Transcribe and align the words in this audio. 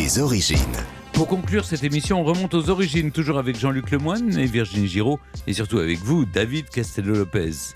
Les 0.00 0.18
origines. 0.18 0.56
Pour 1.12 1.26
conclure 1.28 1.66
cette 1.66 1.84
émission, 1.84 2.22
on 2.22 2.24
remonte 2.24 2.54
aux 2.54 2.70
origines, 2.70 3.12
toujours 3.12 3.36
avec 3.36 3.58
Jean-Luc 3.58 3.90
Lemoyne 3.90 4.38
et 4.38 4.46
Virginie 4.46 4.88
Giraud, 4.88 5.18
et 5.46 5.52
surtout 5.52 5.76
avec 5.76 5.98
vous, 5.98 6.24
David 6.24 6.70
Castello-Lopez. 6.70 7.74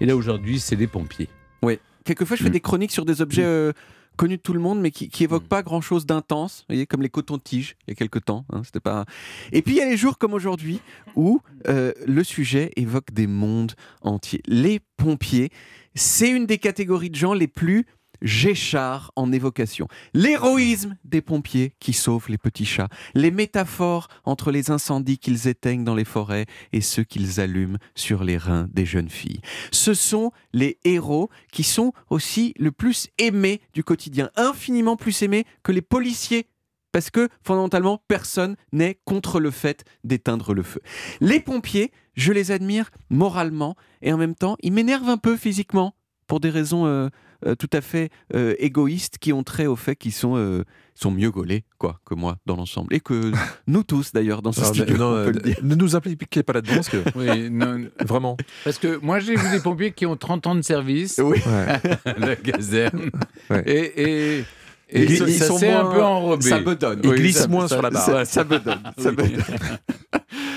Et 0.00 0.06
là, 0.06 0.14
aujourd'hui, 0.14 0.60
c'est 0.60 0.76
les 0.76 0.86
pompiers. 0.86 1.28
Oui. 1.64 1.80
Quelquefois, 2.04 2.36
je 2.36 2.44
fais 2.44 2.48
Mm. 2.48 2.52
des 2.52 2.60
chroniques 2.60 2.92
sur 2.92 3.04
des 3.04 3.20
objets 3.20 3.42
euh, 3.42 3.72
connus 4.16 4.36
de 4.36 4.42
tout 4.42 4.52
le 4.52 4.60
monde, 4.60 4.80
mais 4.80 4.92
qui, 4.92 5.08
qui 5.08 5.24
évoquent 5.24 5.46
Mm. 5.46 5.48
pas 5.48 5.62
grand-chose 5.64 6.06
d'intense. 6.06 6.60
Vous 6.60 6.74
voyez, 6.74 6.86
comme 6.86 7.02
les 7.02 7.08
cotons-tiges, 7.08 7.74
il 7.88 7.90
y 7.90 7.92
a 7.92 7.96
quelques 7.96 8.24
temps. 8.24 8.44
hein, 8.52 8.62
c'était 8.64 8.78
pas... 8.78 9.04
Et 9.50 9.60
puis, 9.60 9.74
il 9.74 9.78
y 9.78 9.82
a 9.82 9.86
les 9.90 9.96
jours 9.96 10.16
comme 10.16 10.32
aujourd'hui 10.32 10.78
où 11.16 11.40
euh, 11.66 11.90
le 12.06 12.22
sujet 12.22 12.70
évoque 12.76 13.12
des 13.12 13.26
mondes 13.26 13.72
entiers. 14.00 14.42
Les 14.46 14.78
pompiers, 14.96 15.50
c'est 15.96 16.30
une 16.30 16.46
des 16.46 16.58
catégories 16.58 17.10
de 17.10 17.16
gens 17.16 17.34
les 17.34 17.48
plus 17.48 17.84
Géchard 18.22 19.12
en 19.16 19.32
évocation. 19.32 19.88
L'héroïsme 20.12 20.96
des 21.04 21.20
pompiers 21.20 21.74
qui 21.80 21.92
sauvent 21.92 22.28
les 22.28 22.38
petits 22.38 22.64
chats. 22.64 22.88
Les 23.14 23.30
métaphores 23.30 24.08
entre 24.24 24.50
les 24.50 24.70
incendies 24.70 25.18
qu'ils 25.18 25.48
éteignent 25.48 25.84
dans 25.84 25.94
les 25.94 26.04
forêts 26.04 26.46
et 26.72 26.80
ceux 26.80 27.04
qu'ils 27.04 27.40
allument 27.40 27.78
sur 27.94 28.24
les 28.24 28.36
reins 28.36 28.68
des 28.72 28.86
jeunes 28.86 29.10
filles. 29.10 29.40
Ce 29.70 29.94
sont 29.94 30.32
les 30.52 30.78
héros 30.84 31.30
qui 31.52 31.62
sont 31.62 31.92
aussi 32.10 32.54
le 32.58 32.72
plus 32.72 33.08
aimés 33.18 33.60
du 33.72 33.84
quotidien, 33.84 34.30
infiniment 34.36 34.96
plus 34.96 35.22
aimés 35.22 35.44
que 35.62 35.72
les 35.72 35.82
policiers. 35.82 36.46
Parce 36.92 37.10
que 37.10 37.28
fondamentalement, 37.42 38.00
personne 38.06 38.54
n'est 38.72 39.00
contre 39.04 39.40
le 39.40 39.50
fait 39.50 39.84
d'éteindre 40.04 40.54
le 40.54 40.62
feu. 40.62 40.80
Les 41.20 41.40
pompiers, 41.40 41.90
je 42.14 42.32
les 42.32 42.52
admire 42.52 42.90
moralement 43.10 43.74
et 44.00 44.12
en 44.12 44.16
même 44.16 44.36
temps, 44.36 44.56
ils 44.60 44.72
m'énervent 44.72 45.08
un 45.08 45.16
peu 45.16 45.36
physiquement 45.36 45.96
pour 46.26 46.40
des 46.40 46.50
raisons 46.50 46.86
euh, 46.86 47.08
euh, 47.46 47.54
tout 47.54 47.68
à 47.72 47.80
fait 47.80 48.10
euh, 48.34 48.54
égoïstes 48.58 49.18
qui 49.18 49.32
ont 49.32 49.42
trait 49.42 49.66
au 49.66 49.76
fait 49.76 49.96
qu'ils 49.96 50.12
sont, 50.12 50.34
euh, 50.36 50.64
sont 50.94 51.10
mieux 51.10 51.30
gaulés 51.30 51.64
quoi, 51.78 52.00
que 52.06 52.14
moi 52.14 52.38
dans 52.46 52.56
l'ensemble. 52.56 52.94
Et 52.94 53.00
que 53.00 53.32
nous 53.66 53.82
tous 53.82 54.12
d'ailleurs 54.12 54.40
dans 54.40 54.52
ce 54.52 54.60
Alors, 54.60 54.74
studio, 54.74 54.96
non, 54.96 55.04
on 55.06 55.14
euh, 55.14 55.24
peut 55.26 55.32
le 55.32 55.40
dire. 55.40 55.56
ne 55.62 55.74
nous 55.74 55.94
impliquez 55.96 56.42
pas 56.42 56.54
là-dedans 56.54 56.74
parce 56.76 56.88
que 56.88 57.02
Oui, 57.14 57.50
non, 57.50 57.84
vraiment. 58.00 58.36
parce 58.64 58.78
que 58.78 58.98
moi, 59.02 59.18
j'ai 59.18 59.36
vu 59.36 59.50
des 59.50 59.60
pompiers 59.60 59.92
qui 59.92 60.06
ont 60.06 60.16
30 60.16 60.46
ans 60.46 60.54
de 60.54 60.62
service, 60.62 61.20
Oui. 61.22 61.38
Ouais. 61.46 61.80
la 62.18 62.36
caserne, 62.36 63.10
Ouais. 63.50 63.62
et, 63.66 64.02
et, 64.02 64.44
et 64.90 65.04
Ils- 65.04 65.16
ça, 65.18 65.24
ils 65.28 65.34
ça 65.34 65.46
sont 65.46 65.58
s'est 65.58 65.70
un 65.72 65.82
moins- 65.82 65.92
peu 65.94 66.02
enrobé. 66.02 66.42
Ça 66.48 66.60
bedonne. 66.60 67.00
Ils 67.02 67.10
Oui, 67.10 67.16
glissent 67.16 67.38
ça- 67.42 67.48
moins 67.48 67.68
ça- 67.68 67.74
sur 67.74 67.82
la 67.82 67.90
barre. 67.90 68.04
Ça, 68.04 68.24
ça 68.24 68.44
bedonne. 68.44 68.82
ça 68.96 69.10
Oui. 69.10 69.16
bedonne. 69.16 69.44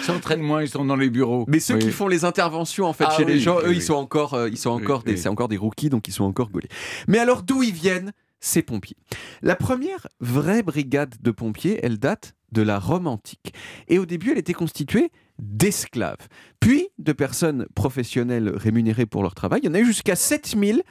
Ils 0.08 0.14
s'entraînent 0.14 0.42
moins, 0.42 0.62
ils 0.62 0.70
sont 0.70 0.86
dans 0.86 0.96
les 0.96 1.10
bureaux. 1.10 1.46
Mais 1.48 1.60
ceux 1.60 1.76
Oui. 1.76 1.80
qui 1.82 1.92
font 1.92 2.08
les 2.08 2.26
interventions 2.26 2.86
en 2.86 2.94
fait 2.94 3.06
Ah 3.08 3.14
chez 3.16 3.26
les 3.26 3.40
gens, 3.40 3.60
eux, 3.60 3.70
oui. 3.70 3.76
ils 3.78 3.82
sont 3.82 3.94
encore, 3.96 4.34
euh, 4.34 4.50
ils 4.50 4.58
sont 4.58 4.70
encore 4.70 5.04
des, 5.04 5.18
c'est 5.18 5.30
encore 5.30 5.48
des 5.48 5.58
rookies, 5.58 5.90
donc 5.90 6.08
ils 6.08 6.14
sont 6.14 6.24
encore 6.24 6.50
gaulés. 6.50 6.70
Mais 7.08 7.20
alors 7.20 7.44
d'où 7.44 7.64
ils 7.64 7.74
viennent 7.74 8.12
ces 8.40 8.62
pompiers? 8.62 8.98
La 9.42 9.56
première 9.56 10.08
vraie 10.20 10.64
brigade 10.64 11.16
de 11.22 11.32
pompiers, 11.32 11.80
elle 11.84 11.98
date 11.98 12.34
de 12.52 12.62
la 12.62 12.80
Rome 12.80 13.08
antique. 13.08 13.54
Et 13.90 14.00
au 14.00 14.06
début, 14.06 14.32
elle 14.32 14.38
était 14.38 14.54
constituée 14.54 15.12
d'esclaves, 15.40 16.28
puis 16.60 16.88
de 16.98 17.12
personnes 17.12 17.66
professionnelles 17.76 18.50
rémunérées 18.56 19.06
pour 19.06 19.22
leur 19.24 19.36
travail. 19.36 19.60
Il 19.64 19.68
y 19.68 19.70
en 19.70 19.74
a 19.74 19.80
eu 19.80 19.86
jusqu'à 19.86 20.16
7000 20.16 20.84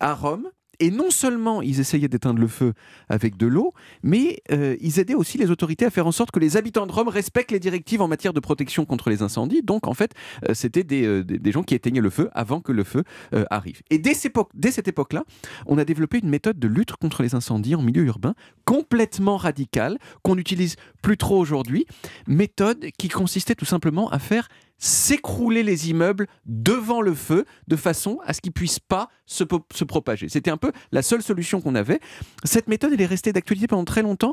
à 0.00 0.14
Rome. 0.14 0.48
Et 0.80 0.90
non 0.90 1.10
seulement 1.10 1.62
ils 1.62 1.80
essayaient 1.80 2.08
d'éteindre 2.08 2.40
le 2.40 2.48
feu 2.48 2.72
avec 3.08 3.36
de 3.36 3.46
l'eau, 3.46 3.72
mais 4.02 4.42
euh, 4.50 4.76
ils 4.80 4.98
aidaient 5.00 5.14
aussi 5.14 5.38
les 5.38 5.50
autorités 5.50 5.84
à 5.84 5.90
faire 5.90 6.06
en 6.06 6.12
sorte 6.12 6.30
que 6.30 6.40
les 6.40 6.56
habitants 6.56 6.86
de 6.86 6.92
Rome 6.92 7.08
respectent 7.08 7.50
les 7.52 7.60
directives 7.60 8.00
en 8.00 8.08
matière 8.08 8.32
de 8.32 8.40
protection 8.40 8.84
contre 8.84 9.10
les 9.10 9.22
incendies. 9.22 9.62
Donc 9.62 9.86
en 9.86 9.94
fait, 9.94 10.12
euh, 10.48 10.54
c'était 10.54 10.84
des, 10.84 11.04
euh, 11.04 11.22
des- 11.24 11.52
gens 11.52 11.62
qui 11.62 11.74
éteignaient 11.74 12.00
le 12.00 12.10
feu 12.10 12.30
avant 12.32 12.60
que 12.60 12.72
le 12.72 12.82
feu 12.84 13.04
arrive. 13.50 13.80
Et 13.90 13.98
dès, 13.98 14.12
dès 14.54 14.70
cette 14.72 14.88
époque-là, 14.88 15.24
on 15.66 15.78
a 15.78 15.84
développé 15.84 16.18
une 16.18 16.28
méthode 16.28 16.58
de 16.58 16.66
lutte 16.66 16.92
contre 16.96 17.22
les 17.22 17.34
incendies 17.36 17.74
en 17.76 17.82
milieu 17.82 18.04
urbain 18.04 18.34
complètement 18.64 19.36
radicale, 19.36 19.98
qu'on 20.22 20.34
n'utilise 20.34 20.76
plus 21.02 21.16
trop 21.16 21.38
aujourd'hui. 21.38 21.86
Méthode 22.26 22.86
qui 22.98 23.08
consistait 23.08 23.54
tout 23.54 23.64
simplement 23.64 24.10
à 24.10 24.18
faire 24.18 24.48
s'écrouler 24.78 25.62
les 25.62 25.90
immeubles 25.90 26.26
devant 26.46 27.00
le 27.00 27.14
feu 27.14 27.44
de 27.68 27.76
façon 27.76 28.18
à 28.24 28.32
ce 28.32 28.40
qu'ils 28.40 28.52
puissent 28.52 28.80
pas 28.80 29.08
se, 29.26 29.44
se 29.74 29.84
propager. 29.84 30.28
C'était 30.28 30.50
un 30.50 30.56
peu 30.56 30.72
la 30.92 31.02
seule 31.02 31.22
solution 31.22 31.60
qu'on 31.60 31.74
avait. 31.74 32.00
Cette 32.44 32.68
méthode, 32.68 32.92
elle 32.92 33.00
est 33.00 33.06
restée 33.06 33.32
d'actualité 33.32 33.66
pendant 33.66 33.84
très 33.84 34.02
longtemps. 34.02 34.32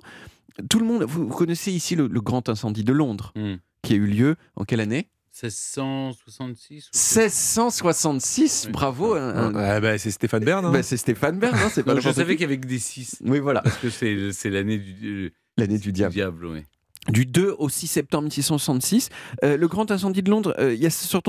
Tout 0.69 0.79
le 0.79 0.85
monde, 0.85 1.03
vous, 1.03 1.27
vous 1.27 1.35
connaissez 1.35 1.71
ici 1.71 1.95
le, 1.95 2.07
le 2.07 2.21
grand 2.21 2.49
incendie 2.49 2.83
de 2.83 2.91
Londres, 2.93 3.31
Hmm. 3.35 3.55
qui 3.83 3.93
a 3.93 3.95
eu 3.95 4.05
lieu 4.05 4.35
en 4.55 4.65
quelle 4.65 4.81
année? 4.81 5.09
1666 5.33 6.89
ou- 6.93 6.97
1666, 6.97 8.63
Oui. 8.65 8.71
bravo. 8.73 9.13
un- 9.15 9.55
Ah, 9.55 9.79
bah, 9.79 9.97
c'est 9.97 10.11
Stéphane 10.11 10.43
Bern. 10.43 10.65
hein. 10.65 10.71
bah, 10.71 10.83
c'est 10.83 10.97
Stéphane 10.97 11.39
Bern, 11.39 11.55
hein, 11.55 11.69
c'est 11.71 11.83
pas 11.83 11.93
Non, 11.93 12.01
je 12.01 12.11
savais 12.11 12.33
qui. 12.33 12.37
qu'il 12.39 12.41
y 12.41 12.45
avait 12.45 12.59
que 12.59 12.67
des 12.67 12.79
6. 12.79 13.17
Oui, 13.25 13.39
voilà, 13.39 13.61
Parce 13.61 13.77
que 13.77 13.89
c'est 13.89 14.33
c'est 14.33 14.49
l'année 14.49 14.77
du, 14.77 15.31
l'année 15.57 15.77
du 15.77 15.91
diable. 15.93 16.45
oui. 16.45 16.63
Du 17.09 17.25
2 17.25 17.55
au 17.57 17.67
6 17.67 17.87
septembre 17.87 18.25
1666, 18.25 19.09
euh, 19.43 19.57
le 19.57 19.67
grand 19.67 19.89
incendie 19.89 20.21
de 20.21 20.29
Londres, 20.29 20.53
euh, 20.59 20.75
il 20.75 20.79
y 20.79 20.85
a 20.85 20.91
sont 20.91 21.19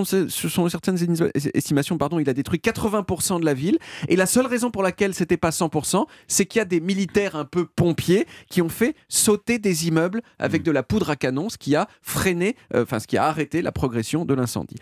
certaines 0.69 0.97
esti- 0.97 1.51
estimations, 1.55 1.97
pardon, 1.97 2.19
il 2.19 2.29
a 2.29 2.35
détruit 2.35 2.59
80% 2.61 3.41
de 3.41 3.47
la 3.47 3.55
ville. 3.55 3.79
Et 4.09 4.17
la 4.17 4.27
seule 4.27 4.47
raison 4.47 4.71
pour 4.71 4.83
laquelle 4.83 5.15
c'était 5.15 5.39
pas 5.39 5.49
100%, 5.51 6.07
c'est 6.29 6.45
qu'il 6.45 6.59
y 6.59 6.63
a 6.63 6.67
des 6.67 6.81
militaires 6.81 7.37
un 7.37 7.47
peu 7.47 7.65
pompiers 7.65 8.27
qui 8.51 8.61
ont 8.61 8.69
fait 8.69 8.95
sauter 9.09 9.59
des 9.59 9.89
immeubles 9.89 10.21
avec 10.39 10.61
Mm. 10.61 10.65
de 10.65 10.71
la 10.73 10.83
poudre 10.83 11.09
à 11.09 11.17
canon, 11.17 11.49
ce 11.49 11.57
qui 11.57 11.75
a 11.75 11.89
freiné, 12.03 12.55
euh, 12.75 12.83
enfin 12.83 12.99
ce 12.99 13.07
qui 13.07 13.17
a 13.17 13.25
arrêté 13.25 13.63
la 13.63 13.73
progression 13.73 14.27
de 14.27 14.35
l'incendie. 14.35 14.77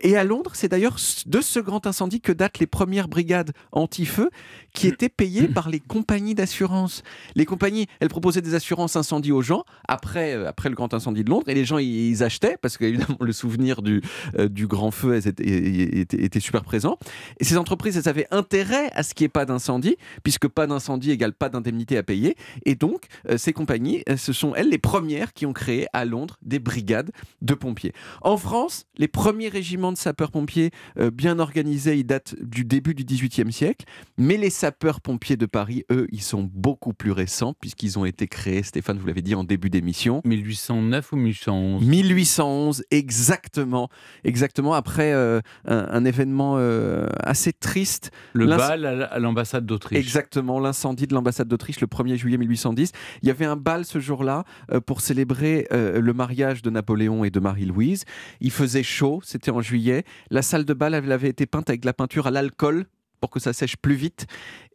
Et 0.00 0.16
à 0.16 0.22
Londres, 0.22 0.52
c'est 0.54 0.68
d'ailleurs 0.68 0.96
de 1.26 1.40
ce 1.40 1.58
grand 1.58 1.88
incendie 1.88 2.20
que 2.20 2.30
datent 2.30 2.60
les 2.60 2.68
premières 2.68 3.08
brigades 3.08 3.50
anti-feu 3.72 4.30
qui 4.72 4.86
étaient 4.86 5.08
payées 5.08 5.48
par 5.48 5.70
les 5.70 5.80
compagnies 5.80 6.36
d'assurance. 6.36 7.02
Les 7.34 7.46
compagnies, 7.46 7.86
elles 7.98 8.08
proposaient 8.10 8.42
des 8.42 8.54
assurances 8.54 8.94
incendie 8.94 9.32
aux 9.32 9.42
gens 9.42 9.64
après, 9.88 10.35
euh, 10.36 10.48
après 10.48 10.68
le 10.68 10.74
grand 10.74 10.92
incendie 10.94 11.24
de 11.24 11.30
Londres 11.30 11.48
et 11.48 11.54
les 11.54 11.64
gens 11.64 11.78
ils, 11.78 12.22
achetaient 12.22 12.56
parce 12.60 12.78
qu'évidemment 12.78 13.18
le 13.20 13.32
souvenir 13.32 13.82
du, 13.82 14.00
euh, 14.38 14.48
du 14.48 14.66
grand 14.66 14.90
feu 14.90 15.16
était, 15.16 16.00
était 16.00 16.40
super 16.40 16.62
présent. 16.62 16.98
Et 17.40 17.44
ces 17.44 17.56
entreprises, 17.56 17.96
elles 17.96 18.08
avaient 18.08 18.26
intérêt 18.30 18.90
à 18.92 19.02
ce 19.02 19.14
qu'il 19.14 19.24
n'y 19.24 19.26
ait 19.26 19.30
pas 19.30 19.44
d'incendie 19.44 19.96
puisque 20.22 20.48
pas 20.48 20.66
d'incendie 20.66 21.10
égale 21.10 21.32
pas 21.32 21.48
d'indemnité 21.48 21.96
à 21.98 22.02
payer. 22.02 22.36
Et 22.64 22.74
donc, 22.74 23.06
euh, 23.28 23.36
ces 23.36 23.52
compagnies, 23.52 24.02
ce 24.16 24.32
sont 24.32 24.54
elles 24.54 24.68
les 24.68 24.78
premières 24.78 25.32
qui 25.32 25.46
ont 25.46 25.52
créé 25.52 25.86
à 25.92 26.04
Londres 26.04 26.36
des 26.42 26.58
brigades 26.58 27.10
de 27.42 27.54
pompiers. 27.54 27.92
En 28.22 28.36
France, 28.36 28.84
les 28.96 29.08
premiers 29.08 29.48
régiments 29.48 29.92
de 29.92 29.98
sapeurs-pompiers 29.98 30.70
bien 31.12 31.38
organisés, 31.38 31.96
ils 31.98 32.04
datent 32.04 32.34
du 32.40 32.64
début 32.64 32.94
du 32.94 33.04
XVIIIe 33.04 33.52
siècle. 33.52 33.86
Mais 34.18 34.36
les 34.36 34.50
sapeurs-pompiers 34.50 35.36
de 35.36 35.46
Paris, 35.46 35.84
eux, 35.90 36.06
ils 36.12 36.22
sont 36.22 36.48
beaucoup 36.52 36.92
plus 36.92 37.12
récents 37.12 37.54
puisqu'ils 37.60 37.98
ont 37.98 38.04
été 38.04 38.26
créés, 38.26 38.62
Stéphane, 38.62 38.98
vous 38.98 39.06
l'avez 39.06 39.22
dit 39.22 39.34
en 39.34 39.44
début 39.44 39.70
d'émission. 39.70 40.20
1809 40.26 41.12
ou 41.12 41.16
1811 41.16 41.84
1811, 41.84 42.84
exactement, 42.90 43.88
exactement 44.24 44.74
après 44.74 45.12
euh, 45.12 45.40
un, 45.66 45.86
un 45.90 46.04
événement 46.04 46.56
euh, 46.58 47.08
assez 47.20 47.52
triste. 47.52 48.10
Le 48.32 48.46
bal 48.46 48.84
à 48.84 49.18
l'ambassade 49.18 49.66
d'Autriche. 49.66 49.98
Exactement, 49.98 50.60
l'incendie 50.60 51.06
de 51.06 51.14
l'ambassade 51.14 51.48
d'Autriche 51.48 51.80
le 51.80 51.86
1er 51.86 52.16
juillet 52.16 52.38
1810. 52.38 52.92
Il 53.22 53.28
y 53.28 53.30
avait 53.30 53.46
un 53.46 53.56
bal 53.56 53.84
ce 53.84 54.00
jour-là 54.00 54.44
euh, 54.72 54.80
pour 54.80 55.00
célébrer 55.00 55.66
le 55.70 56.12
mariage 56.12 56.62
de 56.62 56.70
Napoléon 56.70 57.24
et 57.24 57.30
de 57.30 57.40
Marie-Louise. 57.40 58.04
Il 58.40 58.50
faisait 58.50 58.82
chaud, 58.82 59.20
c'était 59.24 59.50
en 59.50 59.60
juillet. 59.60 60.04
La 60.30 60.42
salle 60.42 60.64
de 60.64 60.74
bal 60.74 60.94
elle 60.94 61.10
avait 61.12 61.28
été 61.28 61.46
peinte 61.46 61.68
avec 61.68 61.80
de 61.82 61.86
la 61.86 61.92
peinture 61.92 62.26
à 62.26 62.30
l'alcool 62.30 62.86
pour 63.20 63.30
que 63.30 63.40
ça 63.40 63.52
sèche 63.52 63.76
plus 63.76 63.94
vite. 63.94 64.26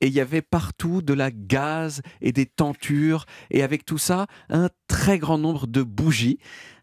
Et 0.02 0.08
il 0.08 0.14
y 0.14 0.20
avait 0.20 0.42
partout 0.42 1.02
de 1.02 1.14
la 1.14 1.32
gaz 1.32 2.02
et 2.22 2.32
des 2.32 2.46
tentures. 2.46 3.26
Et 3.50 3.64
avec 3.64 3.86
tout 3.86 3.98
ça, 3.98 4.28
un 4.50 4.70
très 4.92 5.18
grand 5.20 5.38
nombre 5.38 5.68
de 5.68 5.84
bougies. 5.84 6.38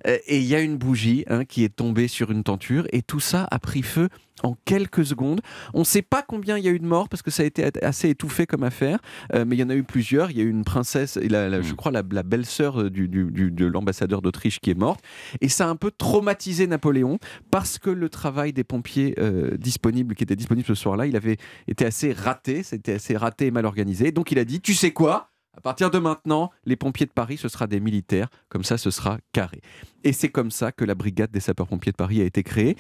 Euh, 0.06 0.16
et 0.26 0.38
il 0.38 0.44
y 0.44 0.54
a 0.54 0.60
une 0.60 0.76
bougie 0.78 1.24
hein, 1.28 1.44
qui 1.44 1.64
est 1.64 1.74
tombée 1.74 2.08
sur 2.08 2.30
une 2.30 2.42
tenture. 2.44 2.86
Et 2.92 3.02
tout 3.02 3.20
ça 3.20 3.46
a 3.50 3.58
pris 3.58 3.82
feu 3.82 4.08
en 4.44 4.56
quelques 4.64 5.04
secondes. 5.04 5.40
On 5.74 5.80
ne 5.80 5.84
sait 5.84 6.02
pas 6.02 6.22
combien 6.22 6.56
il 6.56 6.64
y 6.64 6.68
a 6.68 6.70
eu 6.70 6.78
de 6.78 6.86
morts 6.86 7.08
parce 7.08 7.22
que 7.22 7.32
ça 7.32 7.42
a 7.42 7.46
été 7.46 7.68
assez 7.82 8.08
étouffé 8.08 8.46
comme 8.46 8.62
affaire. 8.62 9.00
Euh, 9.34 9.44
mais 9.44 9.56
il 9.56 9.58
y 9.58 9.62
en 9.64 9.70
a 9.70 9.74
eu 9.74 9.82
plusieurs. 9.82 10.30
Il 10.30 10.38
y 10.38 10.40
a 10.40 10.44
eu 10.44 10.50
une 10.50 10.62
princesse, 10.64 11.16
et 11.16 11.28
la, 11.28 11.48
la- 11.48 11.60
je 11.62 11.72
Mm. 11.72 11.76
crois 11.76 11.90
la, 11.92 12.02
la 12.12 12.22
belle-sœur 12.22 12.80
euh, 12.82 12.90
du, 12.90 13.08
du- 13.08 13.30
du- 13.32 13.50
de 13.50 13.66
l'ambassadeur 13.66 14.22
d'Autriche 14.22 14.60
qui 14.60 14.70
est 14.70 14.78
morte. 14.78 15.00
Et 15.40 15.48
ça 15.48 15.66
a 15.66 15.68
un 15.68 15.76
peu 15.76 15.90
traumatisé 15.90 16.68
Napoléon 16.68 17.18
parce 17.50 17.78
que 17.78 17.90
le 17.90 18.08
travail 18.08 18.52
des 18.52 18.64
pompiers 18.64 19.14
euh, 19.18 19.56
disponibles, 19.58 20.14
qui 20.14 20.22
était 20.22 20.36
disponible 20.36 20.66
ce 20.68 20.76
soir-là, 20.76 21.06
il 21.06 21.16
avait 21.16 21.38
été 21.66 21.84
assez 21.84 22.12
raté. 22.12 22.62
C'était 22.62 22.94
assez 22.94 23.16
raté 23.16 23.46
et 23.46 23.50
mal 23.50 23.66
organisé. 23.66 24.12
Donc 24.12 24.30
il 24.30 24.38
a 24.38 24.44
dit, 24.44 24.60
tu 24.60 24.74
sais 24.74 24.92
quoi? 24.92 25.27
À 25.58 25.60
partir 25.60 25.90
de 25.90 25.98
maintenant, 25.98 26.52
les 26.66 26.76
pompiers 26.76 27.04
de 27.04 27.10
Paris, 27.10 27.36
ce 27.36 27.48
sera 27.48 27.66
des 27.66 27.80
militaires, 27.80 28.28
comme 28.48 28.62
ça 28.62 28.78
ce 28.78 28.92
sera 28.92 29.18
carré. 29.32 29.60
Et 30.04 30.12
c'est 30.12 30.28
comme 30.28 30.52
ça 30.52 30.70
que 30.70 30.84
la 30.84 30.94
brigade 30.94 31.32
des 31.32 31.40
sapeurs-pompiers 31.40 31.90
de 31.90 31.96
Paris 31.96 32.20
a 32.20 32.24
été 32.24 32.44
créée. 32.44 32.76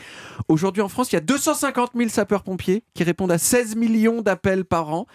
Aujourd'hui 0.46 0.80
en 0.80 0.88
France, 0.88 1.10
il 1.10 1.16
y 1.16 1.18
a 1.18 1.20
250 1.20 1.90
000 1.96 2.08
sapeurs-pompiers 2.08 2.84
qui 2.94 3.02
répondent 3.02 3.32
à 3.32 3.38
16 3.38 3.74
millions 3.74 4.22
d'appels 4.22 4.64
par 4.64 4.90
an. 4.90 5.06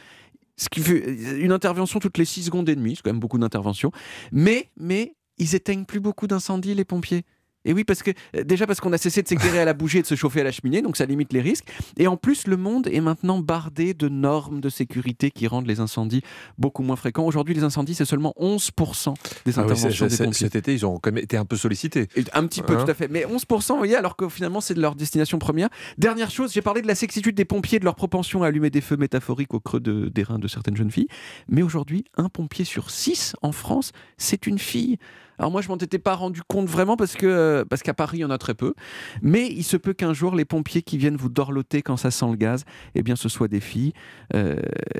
Ce 0.57 0.68
qui 0.68 0.81
fait 0.81 1.39
une 1.39 1.54
intervention 1.54 2.01
toutes 2.01 2.18
les 2.18 2.25
6 2.25 2.44
secondes 2.44 2.68
et 2.68 2.75
demie, 2.75 2.98
c'est 2.98 3.01
quand 3.01 3.12
même 3.12 3.21
beaucoup 3.21 3.38
d'interventions. 3.38 3.94
Mais, 4.33 4.69
mais 4.75 5.15
ils 5.38 5.56
éteignent 5.56 5.86
plus 5.86 6.01
beaucoup 6.01 6.27
d'incendies, 6.27 6.75
les 6.75 6.83
pompiers. 6.83 7.24
Et 7.65 7.74
oui, 7.74 7.83
parce 7.83 8.04
que 8.04 8.12
euh, 8.36 8.44
déjà 8.44 8.68
parce 8.68 8.80
qu'on 8.81 8.92
a 8.94 8.98
cessé 8.98 9.21
de 9.21 9.27
s'éclairer 9.27 9.60
à 9.60 9.65
la 9.65 9.74
bougie 9.74 10.00
et 10.00 10.01
de 10.01 10.07
se 10.07 10.15
chauffer 10.15 10.42
à 10.42 10.44
la 10.44 10.51
cheminée, 10.51 10.81
donc 10.81 10.98
ça 10.98 11.06
limite 11.06 11.31
les 11.33 11.42
risques. 11.42 11.68
Et 11.98 12.07
en 12.07 12.18
plus, 12.18 12.48
le 12.48 12.57
monde 12.57 12.88
est 12.88 13.00
maintenant 13.01 13.39
bardé 13.39 13.94
de 13.94 14.10
normes 14.10 14.60
de 14.62 14.69
sécurité 14.69 15.31
qui 15.31 15.48
rendent 15.48 15.68
les 15.68 15.80
incendies 15.80 16.21
beaucoup 16.57 16.83
moins 16.83 16.95
fréquents. 16.95 17.25
Aujourd'hui, 17.25 17.54
les 17.56 17.63
incendies, 17.63 17.95
c'est 17.95 18.06
seulement 18.06 18.33
11% 18.38 19.13
des 19.45 19.57
Ah 19.57 19.62
oui, 19.65 19.71
interventions 19.71 20.10
c'est- 20.10 20.18
des 20.18 20.24
pompiers. 20.25 20.39
cet 20.39 20.56
été, 20.56 20.74
ils 20.74 20.86
ont 20.86 21.00
quand 21.00 21.12
même 21.12 21.24
été 21.24 21.38
un 21.38 21.45
peu 21.45 21.56
sollicités. 21.56 22.07
Et 22.15 22.24
Un 22.33 22.45
petit 22.48 22.62
peu, 22.62 22.75
Hein 22.77 22.83
tout 22.83 22.92
à 22.92 22.94
fait. 22.94 23.07
Mais 23.07 23.25
11%, 23.25 23.74
vous 23.75 23.77
voyez, 23.80 23.95
alors 23.95 24.15
que 24.15 24.27
finalement, 24.30 24.60
c'est 24.62 24.74
de 24.74 24.81
leur 24.81 24.95
destination 24.95 25.39
première. 25.39 25.69
Dernière 25.98 26.31
chose, 26.31 26.51
j'ai 26.54 26.62
parlé 26.62 26.81
de 26.81 26.88
la 26.88 26.95
sexitude 26.95 27.36
des 27.36 27.45
pompiers, 27.45 27.80
de 27.80 27.86
leur 27.86 27.95
propension 27.95 28.44
à 28.44 28.48
allumer 28.48 28.69
des 28.69 28.81
feux 28.81 28.98
métaphoriques 28.98 29.54
au 29.54 29.60
creux 29.60 29.80
de- 29.80 30.10
des 30.13 30.24
reins 30.24 30.39
de 30.39 30.48
certaines 30.48 30.75
jeunes 30.75 30.92
filles. 30.92 31.07
Mais 31.48 31.62
aujourd'hui, 31.62 32.04
un 32.18 32.30
pompier 32.30 32.65
sur 32.65 32.89
six 32.92 33.36
en 33.42 33.51
France, 33.51 33.92
c'est 34.18 34.48
une 34.48 34.60
fille. 34.60 34.98
Alors 35.44 35.51
moi, 35.51 35.62
je 35.62 35.68
m'en 35.68 35.75
étais 35.75 36.00
pas 36.00 36.16
rendu 36.16 36.42
compte 36.48 36.69
vraiment 36.69 36.95
parce 36.95 37.16
que 37.16 37.25
euh, 37.25 37.66
parce 37.66 37.84
qu'à 37.84 37.94
Paris, 37.94 38.19
il 38.19 38.22
y 38.22 38.24
en 38.24 38.30
a 38.30 38.38
très 38.38 38.54
peu. 38.54 38.74
Mais 39.22 39.48
il 39.48 39.63
se 39.63 39.75
peut 39.75 39.92
qu'un 39.92 40.13
jour, 40.13 40.36
les 40.36 40.45
pompiers 40.45 40.84
qui 40.84 40.98
viennent 40.98 41.18
vous 41.18 41.28
dorloter 41.28 41.81
quand 41.81 41.98
ça 41.98 42.12
sent 42.12 42.28
le 42.30 42.38
gaz, 42.38 42.63
eh 42.95 43.04
bien, 43.04 43.18
ce 43.18 43.28
soient 43.28 43.50
des 43.50 43.60
filles. 43.60 43.92
Euh, 44.34 44.56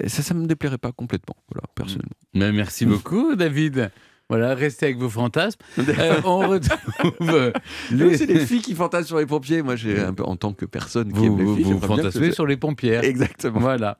ça, 0.08 0.22
ça 0.22 0.34
me 0.34 0.46
déplairait 0.46 0.78
pas 0.78 0.92
complètement, 0.92 1.38
voilà, 1.50 1.66
personnellement. 1.76 2.12
Mais 2.34 2.52
merci 2.52 2.86
beaucoup, 2.86 3.38
David. 3.38 3.90
Voilà, 4.30 4.56
restez 4.56 4.86
avec 4.88 4.98
vos 4.98 5.10
fantasmes. 5.10 5.60
Euh, 5.78 6.22
on 6.26 6.40
retrouve 6.48 6.80
euh, 7.22 7.52
les- 7.92 8.18
C'est 8.18 8.26
les 8.26 8.46
filles 8.46 8.62
qui 8.62 8.74
fantasment 8.74 9.08
sur 9.08 9.18
les 9.20 9.26
pompiers. 9.26 9.62
Moi, 9.62 9.76
j'ai 9.76 10.00
un 10.00 10.14
peu 10.14 10.24
en 10.24 10.36
tant 10.36 10.54
que 10.54 10.66
personne 10.66 11.12
qui 11.12 11.20
Vous, 11.20 11.26
aime 11.26 11.38
les 11.38 11.44
vous, 11.44 11.56
filles, 11.56 11.64
vous 11.66 11.80
que 11.80 11.86
fantasmez 11.88 12.32
sur 12.32 12.46
les 12.48 12.58
pompières. 12.58 13.04
Exactement. 13.04 13.60
Voilà. 13.60 13.98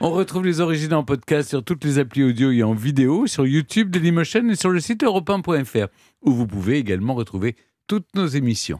On 0.00 0.10
retrouve 0.10 0.44
les 0.44 0.60
origines 0.60 0.94
en 0.94 1.04
podcast 1.04 1.50
sur 1.50 1.62
toutes 1.62 1.84
les 1.84 1.98
applis 1.98 2.24
audio 2.24 2.50
et 2.50 2.62
en 2.62 2.74
vidéo, 2.74 3.26
sur 3.26 3.46
YouTube, 3.46 3.90
Dailymotion 3.90 4.48
et 4.48 4.56
sur 4.56 4.70
le 4.70 4.80
site 4.80 5.04
europe1.fr, 5.04 5.86
où 6.22 6.32
vous 6.32 6.46
pouvez 6.46 6.78
également 6.78 7.14
retrouver 7.14 7.54
toutes 7.86 8.08
nos 8.16 8.26
émissions. 8.26 8.74